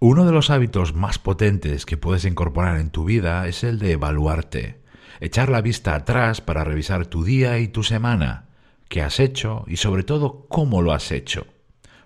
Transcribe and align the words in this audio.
Uno 0.00 0.24
de 0.24 0.30
los 0.30 0.50
hábitos 0.50 0.94
más 0.94 1.18
potentes 1.18 1.84
que 1.84 1.96
puedes 1.96 2.24
incorporar 2.24 2.78
en 2.78 2.90
tu 2.90 3.04
vida 3.04 3.48
es 3.48 3.64
el 3.64 3.80
de 3.80 3.92
evaluarte, 3.92 4.80
echar 5.18 5.48
la 5.48 5.60
vista 5.60 5.96
atrás 5.96 6.40
para 6.40 6.62
revisar 6.62 7.06
tu 7.06 7.24
día 7.24 7.58
y 7.58 7.66
tu 7.66 7.82
semana, 7.82 8.46
qué 8.88 9.02
has 9.02 9.18
hecho 9.18 9.64
y 9.66 9.78
sobre 9.78 10.04
todo 10.04 10.46
cómo 10.48 10.82
lo 10.82 10.92
has 10.92 11.10
hecho. 11.10 11.48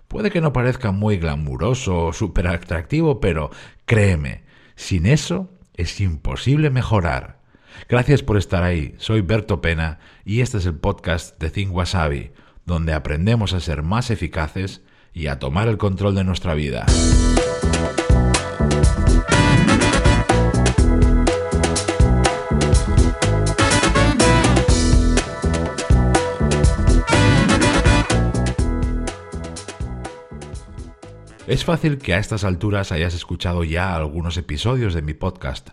Puede 0.07 0.31
que 0.31 0.41
no 0.41 0.53
parezca 0.53 0.91
muy 0.91 1.17
glamuroso 1.17 2.05
o 2.05 2.13
súper 2.13 2.47
atractivo, 2.47 3.19
pero 3.19 3.51
créeme, 3.85 4.43
sin 4.75 5.05
eso 5.05 5.51
es 5.75 6.01
imposible 6.01 6.71
mejorar. 6.71 7.41
Gracias 7.87 8.23
por 8.23 8.37
estar 8.37 8.63
ahí, 8.63 8.95
soy 8.97 9.21
Berto 9.21 9.61
Pena 9.61 9.99
y 10.25 10.41
este 10.41 10.57
es 10.57 10.65
el 10.65 10.79
podcast 10.79 11.39
de 11.39 11.51
Think 11.51 11.71
Wasabi, 11.71 12.31
donde 12.65 12.93
aprendemos 12.93 13.53
a 13.53 13.59
ser 13.59 13.83
más 13.83 14.09
eficaces 14.09 14.81
y 15.13 15.27
a 15.27 15.37
tomar 15.37 15.67
el 15.67 15.77
control 15.77 16.15
de 16.15 16.23
nuestra 16.23 16.55
vida. 16.55 16.87
Es 31.45 31.65
fácil 31.65 31.97
que 31.97 32.13
a 32.13 32.19
estas 32.19 32.45
alturas 32.45 32.93
hayas 32.93 33.13
escuchado 33.13 33.65
ya 33.65 33.97
algunos 33.97 34.37
episodios 34.37 34.93
de 34.93 35.01
mi 35.01 35.13
podcast, 35.13 35.71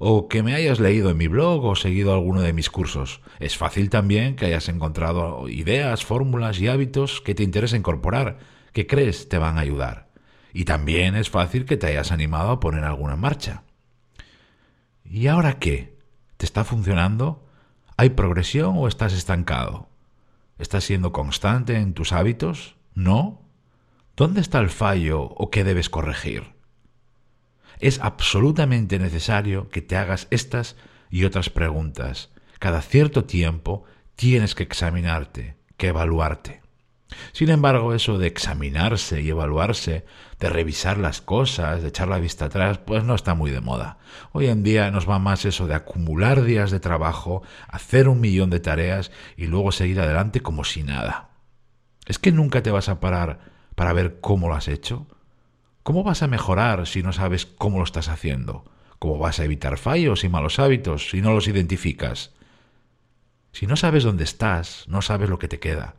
o 0.00 0.26
que 0.26 0.42
me 0.42 0.52
hayas 0.52 0.80
leído 0.80 1.10
en 1.10 1.16
mi 1.16 1.28
blog 1.28 1.64
o 1.64 1.76
seguido 1.76 2.12
alguno 2.12 2.40
de 2.40 2.52
mis 2.52 2.70
cursos. 2.70 3.20
Es 3.38 3.56
fácil 3.56 3.88
también 3.88 4.34
que 4.34 4.46
hayas 4.46 4.68
encontrado 4.68 5.48
ideas, 5.48 6.04
fórmulas 6.04 6.58
y 6.58 6.66
hábitos 6.66 7.20
que 7.20 7.36
te 7.36 7.44
interesa 7.44 7.76
incorporar, 7.76 8.38
que 8.72 8.88
crees 8.88 9.28
te 9.28 9.38
van 9.38 9.58
a 9.58 9.60
ayudar. 9.60 10.08
Y 10.52 10.64
también 10.64 11.14
es 11.14 11.30
fácil 11.30 11.66
que 11.66 11.76
te 11.76 11.86
hayas 11.86 12.10
animado 12.10 12.50
a 12.50 12.58
poner 12.58 12.82
alguna 12.82 13.14
en 13.14 13.20
marcha. 13.20 13.62
¿Y 15.04 15.28
ahora 15.28 15.60
qué? 15.60 15.96
¿Te 16.36 16.46
está 16.46 16.64
funcionando? 16.64 17.46
¿Hay 17.96 18.10
progresión 18.10 18.74
o 18.76 18.88
estás 18.88 19.12
estancado? 19.12 19.88
¿Estás 20.58 20.82
siendo 20.82 21.12
constante 21.12 21.76
en 21.76 21.94
tus 21.94 22.12
hábitos? 22.12 22.74
¿No? 22.94 23.41
¿Dónde 24.14 24.42
está 24.42 24.58
el 24.58 24.68
fallo 24.68 25.22
o 25.22 25.50
qué 25.50 25.64
debes 25.64 25.88
corregir? 25.88 26.52
Es 27.78 27.98
absolutamente 28.00 28.98
necesario 28.98 29.70
que 29.70 29.80
te 29.80 29.96
hagas 29.96 30.28
estas 30.30 30.76
y 31.10 31.24
otras 31.24 31.48
preguntas. 31.48 32.30
Cada 32.58 32.82
cierto 32.82 33.24
tiempo 33.24 33.84
tienes 34.14 34.54
que 34.54 34.64
examinarte, 34.64 35.56
que 35.78 35.88
evaluarte. 35.88 36.60
Sin 37.32 37.48
embargo, 37.48 37.94
eso 37.94 38.18
de 38.18 38.26
examinarse 38.26 39.22
y 39.22 39.30
evaluarse, 39.30 40.04
de 40.38 40.48
revisar 40.50 40.98
las 40.98 41.22
cosas, 41.22 41.80
de 41.80 41.88
echar 41.88 42.08
la 42.08 42.18
vista 42.18 42.46
atrás, 42.46 42.78
pues 42.78 43.04
no 43.04 43.14
está 43.14 43.34
muy 43.34 43.50
de 43.50 43.62
moda. 43.62 43.98
Hoy 44.32 44.46
en 44.46 44.62
día 44.62 44.90
nos 44.90 45.08
va 45.08 45.18
más 45.18 45.46
eso 45.46 45.66
de 45.66 45.74
acumular 45.74 46.42
días 46.42 46.70
de 46.70 46.80
trabajo, 46.80 47.42
hacer 47.66 48.08
un 48.08 48.20
millón 48.20 48.50
de 48.50 48.60
tareas 48.60 49.10
y 49.36 49.46
luego 49.46 49.72
seguir 49.72 50.00
adelante 50.00 50.40
como 50.40 50.64
si 50.64 50.82
nada. 50.82 51.30
Es 52.06 52.18
que 52.18 52.32
nunca 52.32 52.62
te 52.62 52.70
vas 52.70 52.88
a 52.88 53.00
parar 53.00 53.51
para 53.74 53.92
ver 53.92 54.20
cómo 54.20 54.48
lo 54.48 54.54
has 54.54 54.68
hecho? 54.68 55.06
¿Cómo 55.82 56.04
vas 56.04 56.22
a 56.22 56.28
mejorar 56.28 56.86
si 56.86 57.02
no 57.02 57.12
sabes 57.12 57.46
cómo 57.46 57.78
lo 57.78 57.84
estás 57.84 58.08
haciendo? 58.08 58.64
¿Cómo 58.98 59.18
vas 59.18 59.40
a 59.40 59.44
evitar 59.44 59.78
fallos 59.78 60.22
y 60.22 60.28
malos 60.28 60.58
hábitos 60.58 61.10
si 61.10 61.20
no 61.20 61.32
los 61.32 61.48
identificas? 61.48 62.30
Si 63.52 63.66
no 63.66 63.76
sabes 63.76 64.04
dónde 64.04 64.24
estás, 64.24 64.84
no 64.88 65.02
sabes 65.02 65.28
lo 65.28 65.38
que 65.38 65.48
te 65.48 65.58
queda. 65.58 65.96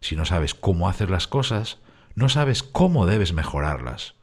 Si 0.00 0.16
no 0.16 0.24
sabes 0.24 0.54
cómo 0.54 0.88
hacer 0.88 1.10
las 1.10 1.26
cosas, 1.26 1.78
no 2.14 2.28
sabes 2.28 2.62
cómo 2.62 3.06
debes 3.06 3.32
mejorarlas. 3.32 4.14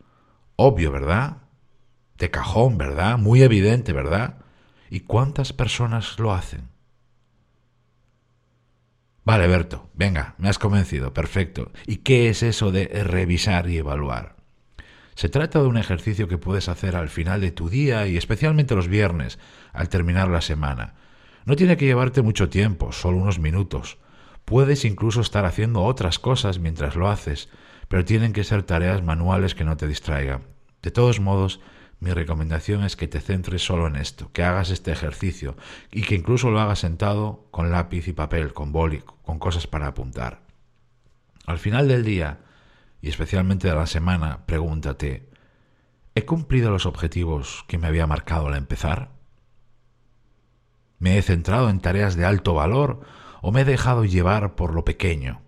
Obvio, 0.55 0.91
¿verdad? 0.91 1.37
De 2.17 2.31
cajón, 2.31 2.77
¿verdad? 2.77 3.17
Muy 3.17 3.41
evidente, 3.43 3.93
¿verdad? 3.93 4.37
¿Y 4.89 5.01
cuántas 5.01 5.53
personas 5.53 6.17
lo 6.19 6.33
hacen? 6.33 6.69
Vale, 9.23 9.47
Berto, 9.47 9.89
venga, 9.93 10.33
me 10.39 10.49
has 10.49 10.57
convencido, 10.57 11.13
perfecto. 11.13 11.71
¿Y 11.85 11.97
qué 11.97 12.29
es 12.29 12.41
eso 12.41 12.71
de 12.71 12.87
revisar 13.03 13.69
y 13.69 13.77
evaluar? 13.77 14.35
Se 15.13 15.29
trata 15.29 15.61
de 15.61 15.67
un 15.67 15.77
ejercicio 15.77 16.27
que 16.27 16.39
puedes 16.39 16.69
hacer 16.69 16.95
al 16.95 17.09
final 17.09 17.41
de 17.41 17.51
tu 17.51 17.69
día 17.69 18.07
y 18.07 18.17
especialmente 18.17 18.73
los 18.73 18.87
viernes, 18.87 19.37
al 19.73 19.89
terminar 19.89 20.27
la 20.29 20.41
semana. 20.41 20.95
No 21.45 21.55
tiene 21.55 21.77
que 21.77 21.85
llevarte 21.85 22.23
mucho 22.23 22.49
tiempo, 22.49 22.91
solo 22.91 23.17
unos 23.17 23.37
minutos. 23.37 23.99
Puedes 24.45 24.85
incluso 24.85 25.21
estar 25.21 25.45
haciendo 25.45 25.83
otras 25.83 26.17
cosas 26.17 26.57
mientras 26.57 26.95
lo 26.95 27.07
haces, 27.07 27.49
pero 27.87 28.05
tienen 28.05 28.33
que 28.33 28.43
ser 28.43 28.63
tareas 28.63 29.03
manuales 29.03 29.53
que 29.53 29.65
no 29.65 29.77
te 29.77 29.87
distraigan. 29.87 30.43
De 30.81 30.89
todos 30.89 31.19
modos, 31.19 31.59
mi 32.01 32.11
recomendación 32.13 32.83
es 32.83 32.95
que 32.95 33.07
te 33.07 33.21
centres 33.21 33.63
solo 33.63 33.85
en 33.85 33.95
esto, 33.95 34.31
que 34.33 34.43
hagas 34.43 34.71
este 34.71 34.91
ejercicio 34.91 35.55
y 35.91 36.01
que 36.01 36.15
incluso 36.15 36.49
lo 36.49 36.59
hagas 36.59 36.79
sentado 36.79 37.45
con 37.51 37.71
lápiz 37.71 38.07
y 38.07 38.13
papel, 38.13 38.53
con 38.53 38.71
boli, 38.71 39.03
con 39.21 39.37
cosas 39.37 39.67
para 39.67 39.85
apuntar. 39.85 40.41
Al 41.45 41.59
final 41.59 41.87
del 41.87 42.03
día, 42.03 42.39
y 43.03 43.09
especialmente 43.09 43.67
de 43.67 43.75
la 43.75 43.85
semana, 43.85 44.47
pregúntate, 44.47 45.29
¿he 46.15 46.25
cumplido 46.25 46.71
los 46.71 46.87
objetivos 46.87 47.65
que 47.67 47.77
me 47.77 47.85
había 47.85 48.07
marcado 48.07 48.47
al 48.47 48.55
empezar? 48.55 49.11
¿Me 50.97 51.19
he 51.19 51.21
centrado 51.21 51.69
en 51.69 51.81
tareas 51.81 52.15
de 52.15 52.25
alto 52.25 52.55
valor 52.55 53.01
o 53.43 53.51
me 53.51 53.61
he 53.61 53.65
dejado 53.65 54.05
llevar 54.05 54.55
por 54.55 54.73
lo 54.73 54.83
pequeño? 54.85 55.43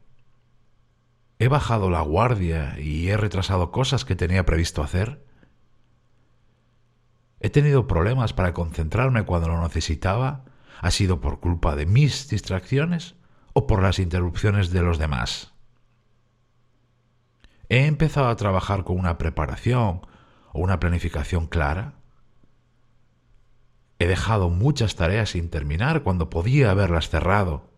¿He 1.40 1.48
bajado 1.48 1.90
la 1.90 2.02
guardia 2.02 2.80
y 2.80 3.10
he 3.10 3.18
retrasado 3.18 3.72
cosas 3.72 4.06
que 4.06 4.16
tenía 4.16 4.46
previsto 4.46 4.84
hacer? 4.84 5.33
He 7.44 7.50
tenido 7.50 7.88
problemas 7.88 8.32
para 8.32 8.54
concentrarme 8.54 9.26
cuando 9.26 9.50
lo 9.50 9.62
necesitaba. 9.62 10.46
¿Ha 10.80 10.92
sido 10.92 11.20
por 11.20 11.42
culpa 11.42 11.76
de 11.76 11.86
mis 11.86 12.30
distracciones 12.30 13.16
o 13.52 13.68
por 13.68 13.84
las 13.84 14.00
interrupciones 14.00 14.72
de 14.72 14.82
los 14.82 14.98
demás? 14.98 15.52
¿He 17.68 17.86
empezado 17.86 18.30
a 18.30 18.36
trabajar 18.38 18.86
con 18.86 18.98
una 18.98 19.18
preparación 19.18 20.08
o 20.54 20.62
una 20.62 20.80
planificación 20.80 21.48
clara? 21.48 21.96
¿He 24.00 24.08
dejado 24.08 24.50
muchas 24.50 24.96
tareas 24.96 25.32
sin 25.32 25.50
terminar 25.50 26.04
cuando 26.04 26.30
podía 26.30 26.72
haberlas 26.72 27.10
cerrado? 27.10 27.70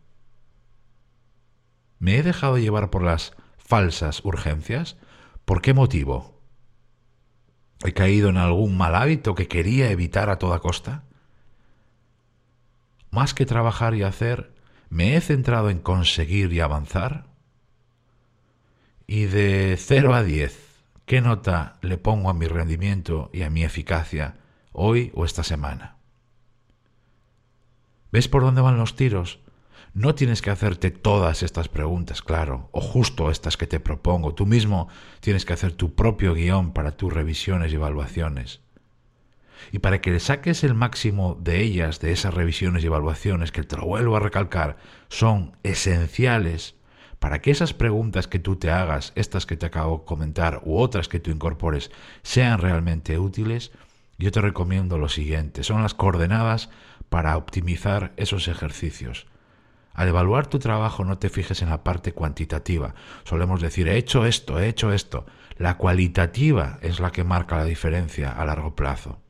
¿Me 1.97 2.17
he 2.17 2.23
dejado 2.23 2.59
llevar 2.59 2.91
por 2.91 3.01
las 3.01 3.33
falsas 3.57 4.23
urgencias? 4.23 4.95
¿Por 5.43 5.63
qué 5.63 5.73
motivo? 5.73 6.34
¿He 7.83 7.93
caído 7.93 8.29
en 8.29 8.37
algún 8.37 8.77
mal 8.77 8.95
hábito 8.95 9.35
que 9.35 9.47
quería 9.47 9.91
evitar 9.91 10.29
a 10.29 10.39
toda 10.39 10.59
costa? 10.59 11.03
Más 13.11 13.33
que 13.33 13.45
trabajar 13.45 13.95
y 13.95 14.03
hacer, 14.03 14.51
¿me 14.89 15.15
he 15.15 15.21
centrado 15.21 15.69
en 15.69 15.79
conseguir 15.79 16.51
y 16.53 16.59
avanzar? 16.59 17.25
Y 19.07 19.25
de 19.25 19.75
0 19.77 20.15
a 20.15 20.23
10, 20.23 20.57
¿qué 21.05 21.21
nota 21.21 21.77
le 21.81 21.97
pongo 21.97 22.29
a 22.29 22.33
mi 22.33 22.47
rendimiento 22.47 23.29
y 23.33 23.43
a 23.43 23.49
mi 23.49 23.63
eficacia 23.63 24.35
hoy 24.71 25.11
o 25.13 25.25
esta 25.25 25.43
semana? 25.43 25.95
¿Ves 28.11 28.27
por 28.27 28.43
dónde 28.43 28.61
van 28.61 28.77
los 28.77 28.95
tiros? 28.95 29.39
No 29.95 30.13
tienes 30.13 30.41
que 30.41 30.49
hacerte 30.49 30.91
todas 30.91 31.41
estas 31.41 31.69
preguntas, 31.69 32.21
claro, 32.21 32.67
o 32.73 32.81
justo 32.81 33.31
estas 33.31 33.55
que 33.55 33.65
te 33.65 33.79
propongo. 33.79 34.35
Tú 34.35 34.45
mismo 34.45 34.89
tienes 35.21 35.45
que 35.45 35.53
hacer 35.53 35.71
tu 35.71 35.95
propio 35.95 36.33
guion 36.33 36.73
para 36.73 36.97
tus 36.97 37.13
revisiones 37.13 37.71
y 37.71 37.75
evaluaciones. 37.75 38.59
Y 39.71 39.79
para 39.79 40.01
que 40.01 40.11
le 40.11 40.19
saques 40.19 40.65
el 40.65 40.73
máximo 40.73 41.37
de 41.39 41.61
ellas, 41.61 42.01
de 42.01 42.11
esas 42.11 42.33
revisiones 42.33 42.83
y 42.83 42.87
evaluaciones, 42.87 43.53
que 43.53 43.63
te 43.63 43.77
lo 43.77 43.85
vuelvo 43.85 44.17
a 44.17 44.19
recalcar, 44.19 44.75
son 45.07 45.55
esenciales 45.63 46.75
para 47.19 47.39
que 47.39 47.51
esas 47.51 47.73
preguntas 47.73 48.27
que 48.27 48.39
tú 48.39 48.57
te 48.57 48.71
hagas, 48.71 49.13
estas 49.15 49.45
que 49.45 49.55
te 49.55 49.65
acabo 49.65 49.99
de 49.99 50.03
comentar 50.03 50.59
u 50.65 50.77
otras 50.77 51.07
que 51.07 51.21
tú 51.21 51.31
incorpores, 51.31 51.89
sean 52.21 52.59
realmente 52.59 53.17
útiles, 53.17 53.71
yo 54.17 54.29
te 54.33 54.41
recomiendo 54.41 54.97
lo 54.97 55.07
siguiente. 55.07 55.63
Son 55.63 55.81
las 55.81 55.93
coordenadas 55.93 56.69
para 57.07 57.37
optimizar 57.37 58.11
esos 58.17 58.49
ejercicios. 58.49 59.25
Al 59.95 60.09
evaluar 60.09 60.47
tu 60.47 60.59
trabajo 60.59 61.05
no 61.05 61.17
te 61.17 61.29
fijes 61.29 61.61
en 61.61 61.69
la 61.69 61.83
parte 61.83 62.11
cuantitativa. 62.11 62.93
Solemos 63.23 63.61
decir, 63.61 63.87
he 63.87 63.97
hecho 63.97 64.25
esto, 64.25 64.59
he 64.59 64.67
hecho 64.67 64.91
esto. 64.91 65.25
La 65.57 65.77
cualitativa 65.77 66.77
es 66.81 66.99
la 66.99 67.11
que 67.11 67.23
marca 67.23 67.57
la 67.57 67.65
diferencia 67.65 68.31
a 68.31 68.45
largo 68.45 68.75
plazo. 68.75 69.21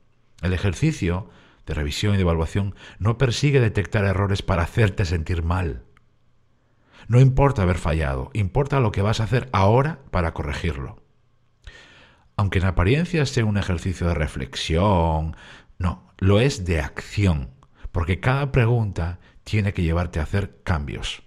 El 0.42 0.54
ejercicio 0.54 1.30
de 1.68 1.76
revisión 1.76 2.14
y 2.14 2.18
de 2.18 2.24
evaluación 2.24 2.76
no 2.98 3.18
persigue 3.18 3.60
detectar 3.60 4.06
errores 4.06 4.42
para 4.42 4.64
hacerte 4.64 5.06
sentir 5.06 5.44
mal. 5.44 5.84
No 7.08 7.20
importa 7.20 7.62
haber 7.62 7.78
fallado, 7.78 8.32
importa 8.34 8.80
lo 8.80 8.92
que 8.92 9.04
vas 9.04 9.20
a 9.20 9.26
hacer 9.26 9.50
ahora 9.52 10.00
para 10.10 10.34
corregirlo. 10.34 11.02
Aunque 12.38 12.60
en 12.60 12.66
apariencia 12.66 13.26
sea 13.26 13.46
un 13.46 13.58
ejercicio 13.58 14.08
de 14.08 14.16
reflexión, 14.16 15.38
no, 15.78 16.12
lo 16.18 16.40
es 16.40 16.66
de 16.66 16.82
acción, 16.82 17.52
porque 17.96 18.20
cada 18.20 18.52
pregunta 18.52 19.20
tiene 19.46 19.72
que 19.72 19.82
llevarte 19.82 20.20
a 20.20 20.24
hacer 20.24 20.60
cambios. 20.66 21.24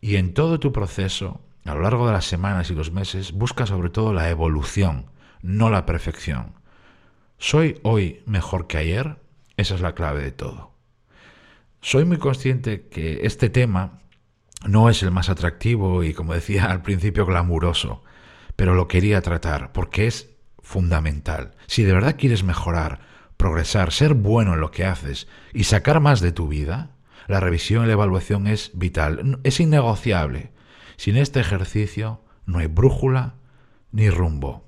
Y 0.00 0.16
en 0.16 0.34
todo 0.34 0.58
tu 0.58 0.72
proceso, 0.72 1.40
a 1.64 1.72
lo 1.76 1.82
largo 1.82 2.04
de 2.08 2.12
las 2.12 2.24
semanas 2.24 2.68
y 2.68 2.74
los 2.74 2.90
meses, 2.90 3.30
busca 3.30 3.64
sobre 3.64 3.90
todo 3.90 4.12
la 4.12 4.28
evolución, 4.28 5.06
no 5.42 5.70
la 5.70 5.86
perfección. 5.86 6.54
¿Soy 7.38 7.78
hoy 7.84 8.24
mejor 8.26 8.66
que 8.66 8.78
ayer? 8.78 9.18
Esa 9.56 9.76
es 9.76 9.82
la 9.82 9.94
clave 9.94 10.20
de 10.24 10.32
todo. 10.32 10.72
Soy 11.80 12.04
muy 12.04 12.16
consciente 12.16 12.88
que 12.88 13.20
este 13.22 13.48
tema 13.48 14.00
no 14.66 14.90
es 14.90 15.00
el 15.04 15.12
más 15.12 15.28
atractivo 15.28 16.02
y, 16.02 16.12
como 16.12 16.34
decía 16.34 16.64
al 16.64 16.82
principio, 16.82 17.24
glamuroso, 17.24 18.02
pero 18.56 18.74
lo 18.74 18.88
quería 18.88 19.22
tratar 19.22 19.70
porque 19.70 20.08
es 20.08 20.28
fundamental. 20.58 21.54
Si 21.68 21.84
de 21.84 21.92
verdad 21.92 22.16
quieres 22.18 22.42
mejorar, 22.42 23.14
progresar, 23.36 23.92
ser 23.92 24.14
bueno 24.14 24.54
en 24.54 24.60
lo 24.60 24.70
que 24.70 24.84
haces 24.84 25.28
y 25.52 25.64
sacar 25.64 26.00
más 26.00 26.20
de 26.20 26.32
tu 26.32 26.48
vida, 26.48 26.90
la 27.26 27.40
revisión 27.40 27.84
y 27.84 27.86
la 27.86 27.94
evaluación 27.94 28.46
es 28.46 28.70
vital, 28.74 29.40
es 29.42 29.60
innegociable. 29.60 30.52
Sin 30.96 31.16
este 31.16 31.40
ejercicio 31.40 32.22
no 32.46 32.58
hay 32.58 32.66
brújula 32.66 33.34
ni 33.90 34.10
rumbo. 34.10 34.64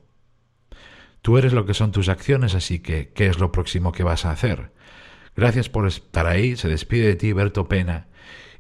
Tú 1.23 1.39
eres 1.39 1.53
lo 1.53 1.67
que 1.67 1.75
son 1.75 1.93
tus 1.93 2.09
acciones, 2.09 2.55
así 2.55 2.79
que, 2.79 3.13
¿qué 3.13 3.27
es 3.27 3.39
lo 3.39 3.53
próximo 3.53 3.93
que 3.93 4.03
vas 4.03 4.25
a 4.25 4.31
hacer? 4.31 4.73
Gracias 5.37 5.69
por 5.69 5.87
estar 5.87 6.27
ahí, 6.27 6.57
se 6.57 6.69
despide 6.69 7.07
de 7.07 7.17
ti 7.17 7.33
Berto 7.33 7.69
Pena. 7.69 8.09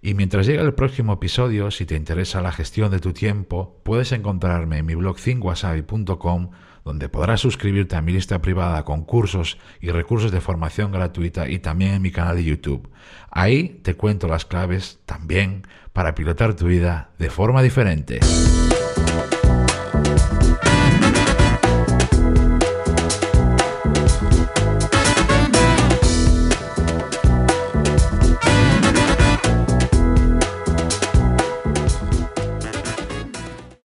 Y 0.00 0.14
mientras 0.14 0.46
llega 0.46 0.62
el 0.62 0.74
próximo 0.74 1.14
episodio, 1.14 1.70
si 1.70 1.84
te 1.84 1.96
interesa 1.96 2.40
la 2.40 2.52
gestión 2.52 2.90
de 2.90 3.00
tu 3.00 3.12
tiempo, 3.12 3.80
puedes 3.82 4.12
encontrarme 4.12 4.78
en 4.78 4.86
mi 4.86 4.94
blog 4.94 5.16
thinkwasai.com 5.16 6.50
donde 6.84 7.10
podrás 7.10 7.40
suscribirte 7.40 7.96
a 7.96 8.00
mi 8.00 8.12
lista 8.12 8.40
privada 8.40 8.84
con 8.84 9.04
cursos 9.04 9.58
y 9.80 9.90
recursos 9.90 10.32
de 10.32 10.40
formación 10.40 10.90
gratuita 10.90 11.46
y 11.46 11.58
también 11.58 11.92
en 11.92 12.02
mi 12.02 12.10
canal 12.10 12.36
de 12.36 12.44
YouTube. 12.44 12.88
Ahí 13.30 13.80
te 13.82 13.94
cuento 13.94 14.26
las 14.26 14.46
claves 14.46 15.00
también 15.04 15.66
para 15.92 16.14
pilotar 16.14 16.54
tu 16.54 16.66
vida 16.66 17.10
de 17.18 17.28
forma 17.28 17.60
diferente. 17.60 18.20